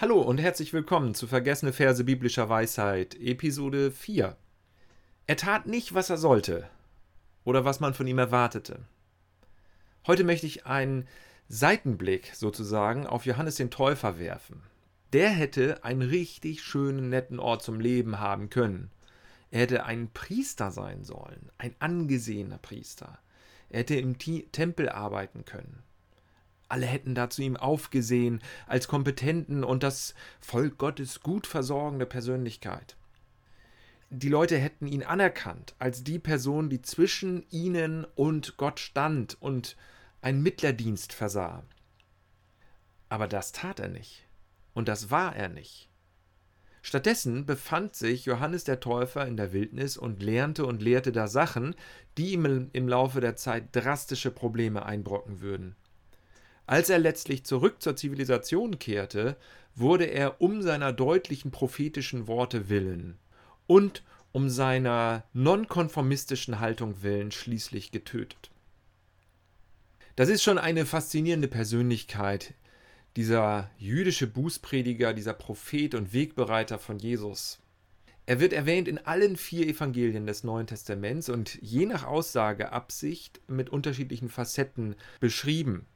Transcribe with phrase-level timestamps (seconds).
[0.00, 4.36] Hallo und herzlich willkommen zu Vergessene Verse biblischer Weisheit, Episode 4.
[5.26, 6.70] Er tat nicht, was er sollte
[7.42, 8.84] oder was man von ihm erwartete.
[10.06, 11.08] Heute möchte ich einen
[11.48, 14.62] Seitenblick sozusagen auf Johannes den Täufer werfen.
[15.12, 18.92] Der hätte einen richtig schönen, netten Ort zum Leben haben können.
[19.50, 23.18] Er hätte ein Priester sein sollen, ein angesehener Priester.
[23.68, 25.82] Er hätte im Tempel arbeiten können.
[26.68, 32.96] Alle hätten da zu ihm aufgesehen als kompetenten und das Volk Gottes gut versorgende Persönlichkeit.
[34.10, 39.76] Die Leute hätten ihn anerkannt als die Person, die zwischen ihnen und Gott stand und
[40.22, 41.62] einen Mittlerdienst versah.
[43.08, 44.26] Aber das tat er nicht.
[44.74, 45.88] Und das war er nicht.
[46.82, 51.74] Stattdessen befand sich Johannes der Täufer in der Wildnis und lernte und lehrte da Sachen,
[52.16, 55.76] die ihm im Laufe der Zeit drastische Probleme einbrocken würden.
[56.68, 59.38] Als er letztlich zurück zur Zivilisation kehrte,
[59.74, 63.16] wurde er um seiner deutlichen prophetischen Worte willen
[63.66, 64.02] und
[64.32, 68.50] um seiner nonkonformistischen Haltung willen schließlich getötet.
[70.14, 72.52] Das ist schon eine faszinierende Persönlichkeit,
[73.16, 77.60] dieser jüdische Bußprediger, dieser Prophet und Wegbereiter von Jesus.
[78.26, 83.40] Er wird erwähnt in allen vier Evangelien des Neuen Testaments und je nach Aussage Absicht
[83.48, 85.86] mit unterschiedlichen Facetten beschrieben.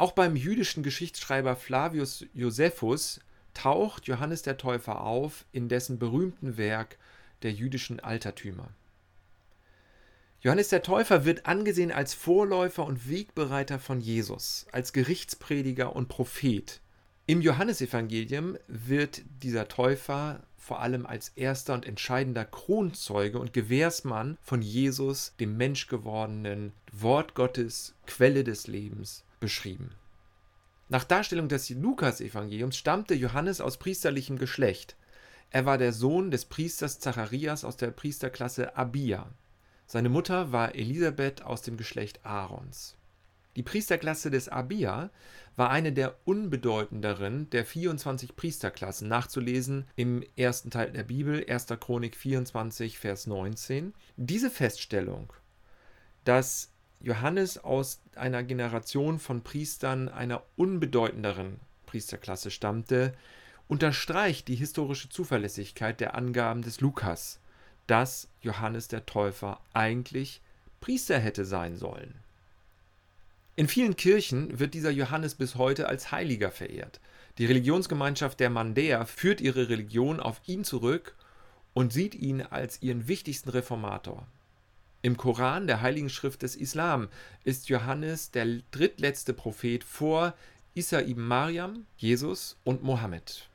[0.00, 3.20] Auch beim jüdischen Geschichtsschreiber Flavius Josephus
[3.52, 6.96] taucht Johannes der Täufer auf in dessen berühmten Werk
[7.42, 8.70] der jüdischen Altertümer.
[10.40, 16.80] Johannes der Täufer wird angesehen als Vorläufer und Wegbereiter von Jesus, als Gerichtsprediger und Prophet.
[17.26, 24.62] Im Johannesevangelium wird dieser Täufer vor allem als erster und entscheidender Kronzeuge und Gewährsmann von
[24.62, 29.90] Jesus, dem menschgewordenen Wort Gottes, Quelle des Lebens, beschrieben.
[30.88, 34.96] Nach Darstellung des Lukas-Evangeliums stammte Johannes aus priesterlichem Geschlecht.
[35.50, 39.28] Er war der Sohn des Priesters Zacharias aus der Priesterklasse Abia.
[39.86, 42.96] Seine Mutter war Elisabeth aus dem Geschlecht Aarons.
[43.56, 45.10] Die Priesterklasse des Abia
[45.56, 51.66] war eine der unbedeutenderen der 24 Priesterklassen, nachzulesen im ersten Teil der Bibel, 1.
[51.80, 53.92] Chronik 24, Vers 19.
[54.16, 55.32] Diese Feststellung,
[56.24, 63.14] dass Johannes aus einer Generation von Priestern einer unbedeutenderen Priesterklasse stammte,
[63.68, 67.40] unterstreicht die historische Zuverlässigkeit der Angaben des Lukas,
[67.86, 70.40] dass Johannes der Täufer eigentlich
[70.80, 72.14] Priester hätte sein sollen.
[73.56, 77.00] In vielen Kirchen wird dieser Johannes bis heute als Heiliger verehrt.
[77.38, 81.14] Die Religionsgemeinschaft der Mandäer führt ihre Religion auf ihn zurück
[81.74, 84.26] und sieht ihn als ihren wichtigsten Reformator.
[85.02, 87.08] Im Koran, der Heiligen Schrift des Islam,
[87.42, 90.34] ist Johannes der drittletzte Prophet vor
[90.74, 93.48] Isa ibn Mariam, Jesus und Mohammed.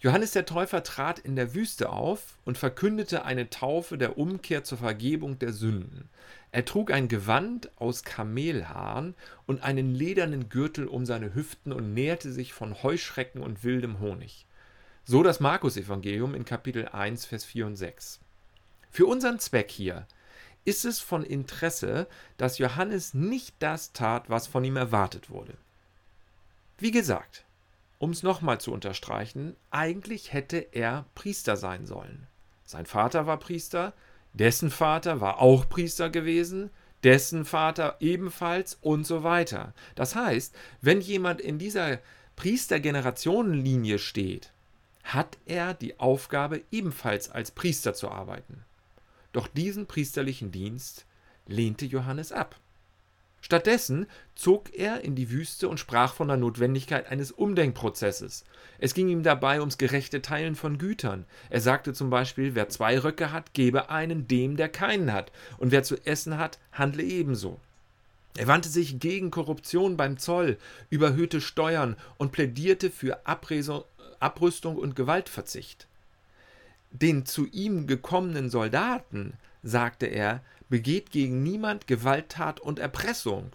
[0.00, 4.76] Johannes der Täufer trat in der Wüste auf und verkündete eine Taufe der Umkehr zur
[4.76, 6.10] Vergebung der Sünden.
[6.52, 9.14] Er trug ein Gewand aus Kamelhaaren
[9.46, 14.44] und einen ledernen Gürtel um seine Hüften und nährte sich von Heuschrecken und wildem Honig.
[15.06, 18.20] So das Markus-Evangelium in Kapitel 1, Vers 4 und 6.
[18.94, 20.06] Für unseren Zweck hier
[20.64, 22.06] ist es von Interesse,
[22.36, 25.54] dass Johannes nicht das tat, was von ihm erwartet wurde.
[26.78, 27.44] Wie gesagt,
[27.98, 32.28] um es nochmal zu unterstreichen, eigentlich hätte er Priester sein sollen.
[32.64, 33.94] Sein Vater war Priester,
[34.32, 36.70] dessen Vater war auch Priester gewesen,
[37.02, 39.74] dessen Vater ebenfalls und so weiter.
[39.96, 41.98] Das heißt, wenn jemand in dieser
[42.36, 44.52] Priestergenerationenlinie steht,
[45.02, 48.64] hat er die Aufgabe, ebenfalls als Priester zu arbeiten.
[49.34, 51.06] Doch diesen priesterlichen Dienst
[51.46, 52.56] lehnte Johannes ab.
[53.40, 54.06] Stattdessen
[54.36, 58.44] zog er in die Wüste und sprach von der Notwendigkeit eines Umdenkprozesses.
[58.78, 61.26] Es ging ihm dabei ums gerechte Teilen von Gütern.
[61.50, 65.72] Er sagte zum Beispiel, wer zwei Röcke hat, gebe einen dem, der keinen hat, und
[65.72, 67.60] wer zu essen hat, handle ebenso.
[68.36, 70.58] Er wandte sich gegen Korruption beim Zoll,
[70.90, 75.88] überhöhte Steuern und plädierte für Abrüstung und Gewaltverzicht.
[76.94, 83.50] Den zu ihm gekommenen Soldaten, sagte er, begeht gegen niemand Gewalttat und Erpressung.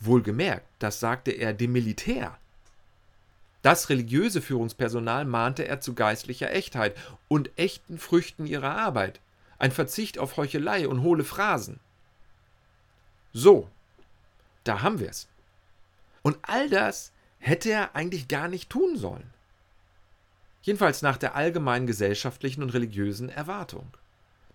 [0.00, 2.36] Wohlgemerkt, das sagte er dem Militär.
[3.62, 6.96] Das religiöse Führungspersonal mahnte er zu geistlicher Echtheit
[7.28, 9.20] und echten Früchten ihrer Arbeit,
[9.60, 11.78] ein Verzicht auf Heuchelei und hohle Phrasen.
[13.32, 13.68] So,
[14.64, 15.28] da haben wir's.
[16.22, 19.31] Und all das hätte er eigentlich gar nicht tun sollen
[20.62, 23.86] jedenfalls nach der allgemeinen gesellschaftlichen und religiösen Erwartung.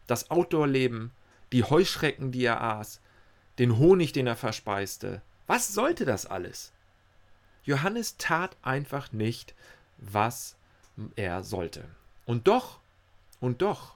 [0.08, 1.12] Das Outdoor-Leben,
[1.52, 3.02] die Heuschrecken, die er aß,
[3.60, 6.72] den Honig, den er verspeiste, was sollte das alles?
[7.64, 9.54] Johannes tat einfach nicht,
[9.98, 10.56] was
[11.16, 11.86] er sollte.
[12.26, 12.80] Und doch,
[13.40, 13.96] und doch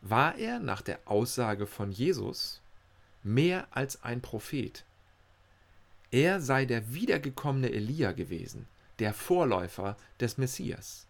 [0.00, 2.60] war er nach der Aussage von Jesus
[3.22, 4.84] mehr als ein Prophet.
[6.10, 8.66] Er sei der wiedergekommene Elia gewesen,
[8.98, 11.06] der Vorläufer des Messias.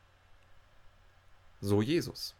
[1.62, 2.34] So Jesus.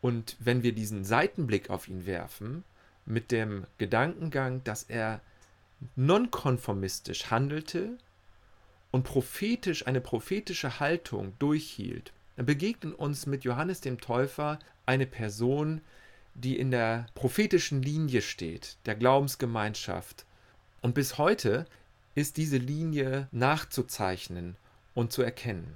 [0.00, 2.64] Und wenn wir diesen Seitenblick auf ihn werfen,
[3.04, 5.20] mit dem Gedankengang, dass er
[5.96, 7.98] nonkonformistisch handelte
[8.92, 15.80] und prophetisch eine prophetische Haltung durchhielt, dann begegnet uns mit Johannes dem Täufer eine Person,
[16.34, 20.24] die in der prophetischen Linie steht, der Glaubensgemeinschaft.
[20.82, 21.66] Und bis heute
[22.14, 24.56] ist diese Linie nachzuzeichnen
[24.94, 25.74] und zu erkennen.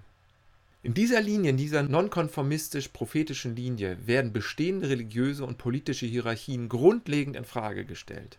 [0.82, 7.44] In dieser Linie, in dieser nonkonformistisch-prophetischen Linie werden bestehende religiöse und politische Hierarchien grundlegend in
[7.44, 8.38] Frage gestellt.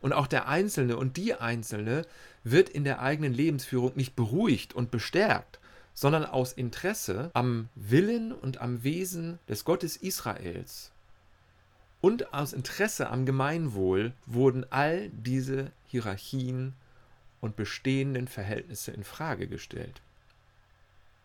[0.00, 2.06] Und auch der Einzelne und die Einzelne
[2.42, 5.60] wird in der eigenen Lebensführung nicht beruhigt und bestärkt,
[5.94, 10.90] sondern aus Interesse am Willen und am Wesen des Gottes Israels
[12.00, 16.74] und aus Interesse am Gemeinwohl wurden all diese Hierarchien
[17.40, 20.00] und bestehenden Verhältnisse in Frage gestellt.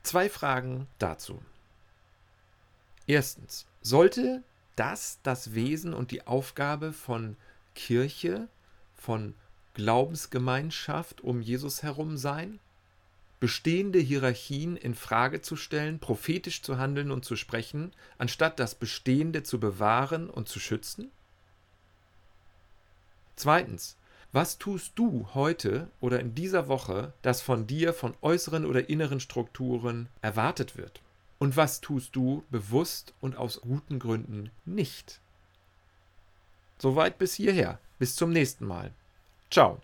[0.06, 1.42] Zwei Fragen dazu.
[3.08, 4.44] Erstens, sollte
[4.76, 7.38] das das Wesen und die Aufgabe von
[7.74, 8.48] Kirche,
[8.94, 9.34] von
[9.74, 12.60] Glaubensgemeinschaft um Jesus herum sein?
[13.40, 19.42] bestehende Hierarchien in Frage zu stellen, prophetisch zu handeln und zu sprechen, anstatt das Bestehende
[19.44, 21.12] zu bewahren und zu schützen?
[23.36, 23.98] Zweitens,
[24.36, 29.22] was tust du heute oder in dieser Woche, das von dir von äußeren oder inneren
[29.22, 31.00] Strukturen erwartet wird?
[31.40, 35.22] Und was tust du bewusst und aus guten Gründen nicht?
[36.80, 37.80] Soweit bis hierher.
[37.98, 38.92] Bis zum nächsten Mal.
[39.50, 39.80] Ciao.